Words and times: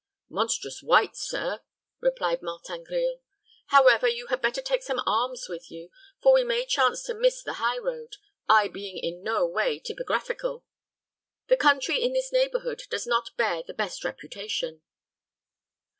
"Monstrous 0.29 0.81
white, 0.81 1.15
sir," 1.15 1.59
replied 1.99 2.41
Martin 2.41 2.83
Grille. 2.83 3.21
"However, 3.67 4.07
you 4.07 4.25
had 4.29 4.41
better 4.41 4.59
take 4.59 4.81
some 4.81 4.99
arms 5.05 5.47
with 5.47 5.69
you, 5.69 5.91
for 6.23 6.33
we 6.33 6.43
may 6.43 6.65
chance 6.65 7.03
to 7.03 7.13
miss 7.13 7.43
the 7.43 7.53
high 7.61 7.77
road, 7.77 8.15
I 8.49 8.67
being 8.67 8.97
in 8.97 9.21
no 9.21 9.45
way 9.45 9.77
topographical. 9.77 10.65
The 11.49 11.57
country 11.57 12.01
in 12.01 12.13
this 12.13 12.31
neighborhood 12.33 12.81
does 12.89 13.05
not 13.05 13.37
bear 13.37 13.61
the 13.61 13.75
best 13.75 14.03
reputation." 14.03 14.81